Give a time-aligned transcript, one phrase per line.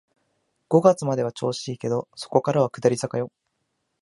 [0.67, 3.31] 五月までは調子いいけど、そこからは下り坂よ